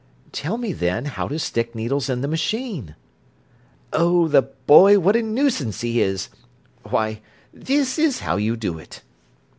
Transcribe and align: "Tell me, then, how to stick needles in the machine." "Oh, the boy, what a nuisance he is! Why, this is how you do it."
"Tell 0.31 0.57
me, 0.57 0.73
then, 0.73 1.05
how 1.05 1.27
to 1.27 1.37
stick 1.37 1.75
needles 1.75 2.09
in 2.09 2.21
the 2.21 2.27
machine." 2.27 2.95
"Oh, 3.93 4.27
the 4.27 4.41
boy, 4.41 4.97
what 4.97 5.15
a 5.15 5.21
nuisance 5.21 5.81
he 5.81 6.01
is! 6.01 6.29
Why, 6.89 7.21
this 7.53 7.99
is 7.99 8.21
how 8.21 8.37
you 8.37 8.57
do 8.57 8.79
it." 8.79 9.03